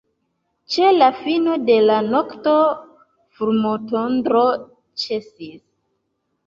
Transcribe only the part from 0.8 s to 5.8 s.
la fino de la nokto fulmotondro ĉesis.